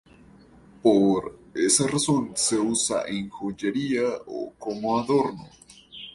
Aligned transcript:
Por 0.81 1.37
esa 1.53 1.85
razón 1.87 2.31
se 2.33 2.57
usa 2.57 3.03
en 3.07 3.29
joyería 3.29 4.07
o 4.25 4.51
como 4.57 4.97
adorno. 4.99 5.47